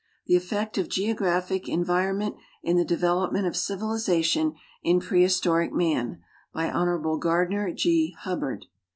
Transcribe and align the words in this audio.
Tlie 0.27 0.35
Effect 0.35 0.79
of 0.79 0.89
Geographic 0.89 1.69
Environment 1.69 2.35
in 2.63 2.75
lite 2.77 2.87
Development 2.87 3.45
oj 3.45 3.55
Civilization 3.55 4.55
in 4.81 4.99
PreJiistoric 4.99 5.73
Man, 5.73 6.23
by 6.51 6.71
Hon. 6.71 7.19
Gardiner 7.19 7.71
G. 7.71 8.15
Hubbard. 8.17 8.65